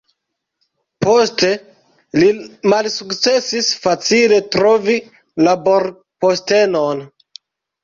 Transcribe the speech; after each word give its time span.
Poste 1.05 1.49
li 2.21 2.29
malsukcesis 2.73 3.69
facile 3.85 4.41
trovi 4.57 4.99
laborpostenon. 5.51 7.07